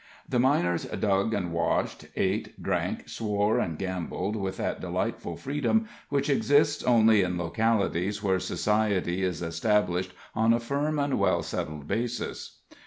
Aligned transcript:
The 0.27 0.39
miners 0.39 0.85
dug 0.85 1.31
and 1.35 1.51
washed, 1.53 2.07
ate, 2.15 2.59
drank, 2.59 3.07
swore 3.07 3.59
and 3.59 3.77
gambled 3.77 4.35
with 4.35 4.57
that 4.57 4.81
delightful 4.81 5.37
freedom 5.37 5.87
which 6.09 6.27
exists 6.27 6.83
only 6.83 7.21
in 7.21 7.37
localities 7.37 8.23
where 8.23 8.39
society 8.39 9.23
is 9.23 9.43
established 9.43 10.13
on 10.33 10.53
a 10.53 10.59
firm 10.59 10.97
and 10.97 11.19
well 11.19 11.43
settled 11.43 11.87
basis. 11.87 12.61